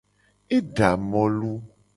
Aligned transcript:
E 0.55 0.57
da 0.75 0.91
molu. 1.09 1.55